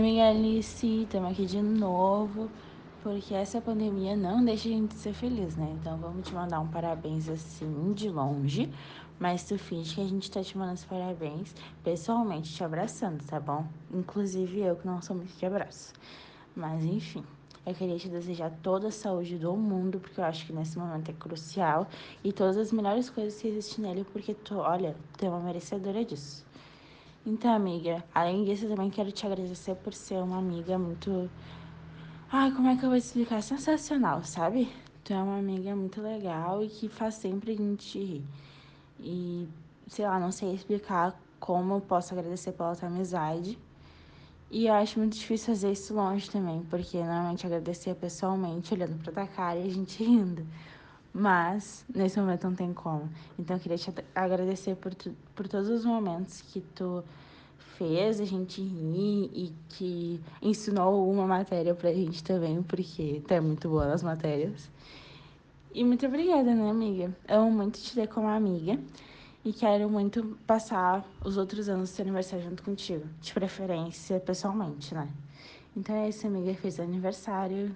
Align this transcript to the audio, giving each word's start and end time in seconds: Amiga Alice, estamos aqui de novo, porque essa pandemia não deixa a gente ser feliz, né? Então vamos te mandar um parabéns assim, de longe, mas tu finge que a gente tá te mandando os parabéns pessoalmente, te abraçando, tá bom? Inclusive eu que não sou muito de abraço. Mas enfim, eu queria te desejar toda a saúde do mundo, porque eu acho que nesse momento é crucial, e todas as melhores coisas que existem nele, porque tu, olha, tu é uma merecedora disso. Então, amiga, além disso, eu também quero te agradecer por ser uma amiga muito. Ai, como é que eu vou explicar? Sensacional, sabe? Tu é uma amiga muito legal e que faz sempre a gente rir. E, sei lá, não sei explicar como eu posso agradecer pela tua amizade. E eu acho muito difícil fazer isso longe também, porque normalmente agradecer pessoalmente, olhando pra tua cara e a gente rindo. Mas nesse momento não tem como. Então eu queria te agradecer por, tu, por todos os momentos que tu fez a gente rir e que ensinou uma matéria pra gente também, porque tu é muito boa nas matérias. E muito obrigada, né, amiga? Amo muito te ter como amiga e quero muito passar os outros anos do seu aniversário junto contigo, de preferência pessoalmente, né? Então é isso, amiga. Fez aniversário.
Amiga 0.00 0.30
Alice, 0.30 1.02
estamos 1.02 1.30
aqui 1.30 1.44
de 1.44 1.60
novo, 1.60 2.50
porque 3.02 3.34
essa 3.34 3.60
pandemia 3.60 4.16
não 4.16 4.42
deixa 4.42 4.66
a 4.66 4.72
gente 4.72 4.94
ser 4.94 5.12
feliz, 5.12 5.56
né? 5.56 5.76
Então 5.78 5.98
vamos 5.98 6.26
te 6.26 6.34
mandar 6.34 6.58
um 6.60 6.68
parabéns 6.68 7.28
assim, 7.28 7.92
de 7.92 8.08
longe, 8.08 8.72
mas 9.18 9.44
tu 9.44 9.58
finge 9.58 9.94
que 9.94 10.00
a 10.00 10.06
gente 10.06 10.30
tá 10.30 10.42
te 10.42 10.56
mandando 10.56 10.76
os 10.76 10.86
parabéns 10.86 11.54
pessoalmente, 11.84 12.50
te 12.50 12.64
abraçando, 12.64 13.22
tá 13.26 13.38
bom? 13.38 13.66
Inclusive 13.92 14.60
eu 14.60 14.74
que 14.74 14.86
não 14.86 15.02
sou 15.02 15.14
muito 15.14 15.36
de 15.36 15.44
abraço. 15.44 15.92
Mas 16.56 16.82
enfim, 16.82 17.22
eu 17.66 17.74
queria 17.74 17.98
te 17.98 18.08
desejar 18.08 18.50
toda 18.62 18.88
a 18.88 18.90
saúde 18.90 19.36
do 19.36 19.54
mundo, 19.54 20.00
porque 20.00 20.18
eu 20.18 20.24
acho 20.24 20.46
que 20.46 20.52
nesse 20.54 20.78
momento 20.78 21.10
é 21.10 21.12
crucial, 21.12 21.86
e 22.24 22.32
todas 22.32 22.56
as 22.56 22.72
melhores 22.72 23.10
coisas 23.10 23.38
que 23.38 23.48
existem 23.48 23.84
nele, 23.84 24.06
porque 24.10 24.32
tu, 24.32 24.56
olha, 24.60 24.96
tu 25.18 25.26
é 25.26 25.28
uma 25.28 25.40
merecedora 25.40 26.02
disso. 26.02 26.48
Então, 27.24 27.52
amiga, 27.52 28.02
além 28.14 28.44
disso, 28.44 28.64
eu 28.64 28.70
também 28.70 28.88
quero 28.90 29.12
te 29.12 29.26
agradecer 29.26 29.74
por 29.76 29.92
ser 29.92 30.22
uma 30.22 30.38
amiga 30.38 30.78
muito. 30.78 31.30
Ai, 32.32 32.50
como 32.52 32.68
é 32.68 32.76
que 32.76 32.84
eu 32.84 32.88
vou 32.88 32.96
explicar? 32.96 33.42
Sensacional, 33.42 34.24
sabe? 34.24 34.72
Tu 35.04 35.12
é 35.12 35.22
uma 35.22 35.38
amiga 35.38 35.76
muito 35.76 36.00
legal 36.00 36.64
e 36.64 36.68
que 36.68 36.88
faz 36.88 37.16
sempre 37.16 37.52
a 37.52 37.56
gente 37.56 37.98
rir. 37.98 38.24
E, 38.98 39.46
sei 39.86 40.06
lá, 40.06 40.18
não 40.18 40.32
sei 40.32 40.54
explicar 40.54 41.20
como 41.38 41.74
eu 41.74 41.80
posso 41.80 42.14
agradecer 42.14 42.52
pela 42.52 42.74
tua 42.74 42.88
amizade. 42.88 43.58
E 44.50 44.66
eu 44.66 44.74
acho 44.74 44.98
muito 44.98 45.16
difícil 45.16 45.48
fazer 45.54 45.72
isso 45.72 45.94
longe 45.94 46.30
também, 46.30 46.62
porque 46.70 46.98
normalmente 46.98 47.46
agradecer 47.46 47.94
pessoalmente, 47.94 48.72
olhando 48.74 49.02
pra 49.02 49.12
tua 49.12 49.26
cara 49.26 49.58
e 49.58 49.68
a 49.68 49.72
gente 49.72 50.02
rindo. 50.02 50.46
Mas 51.12 51.84
nesse 51.92 52.20
momento 52.20 52.44
não 52.44 52.54
tem 52.54 52.72
como. 52.72 53.08
Então 53.38 53.56
eu 53.56 53.60
queria 53.60 53.76
te 53.76 53.92
agradecer 54.14 54.76
por, 54.76 54.94
tu, 54.94 55.14
por 55.34 55.48
todos 55.48 55.68
os 55.68 55.84
momentos 55.84 56.40
que 56.40 56.60
tu 56.60 57.02
fez 57.76 58.20
a 58.20 58.24
gente 58.24 58.60
rir 58.60 59.30
e 59.32 59.54
que 59.70 60.20
ensinou 60.42 61.10
uma 61.10 61.26
matéria 61.26 61.74
pra 61.74 61.92
gente 61.92 62.22
também, 62.22 62.62
porque 62.62 63.22
tu 63.26 63.32
é 63.32 63.40
muito 63.40 63.68
boa 63.68 63.86
nas 63.86 64.02
matérias. 64.02 64.70
E 65.72 65.84
muito 65.84 66.04
obrigada, 66.06 66.54
né, 66.54 66.68
amiga? 66.68 67.16
Amo 67.28 67.50
muito 67.50 67.80
te 67.80 67.94
ter 67.94 68.08
como 68.08 68.28
amiga 68.28 68.78
e 69.44 69.52
quero 69.52 69.88
muito 69.88 70.36
passar 70.46 71.04
os 71.24 71.36
outros 71.36 71.68
anos 71.68 71.90
do 71.90 71.94
seu 71.94 72.02
aniversário 72.02 72.44
junto 72.44 72.62
contigo, 72.62 73.06
de 73.20 73.32
preferência 73.32 74.20
pessoalmente, 74.20 74.94
né? 74.94 75.08
Então 75.76 75.94
é 75.94 76.08
isso, 76.08 76.26
amiga. 76.26 76.52
Fez 76.54 76.78
aniversário. 76.80 77.74